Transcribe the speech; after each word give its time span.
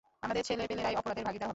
আমাদের 0.25 0.43
ছেলেপেলেরাই 0.47 0.95
অপরাধের 0.99 1.25
ভাগীদার 1.27 1.43
হবে। 1.47 1.49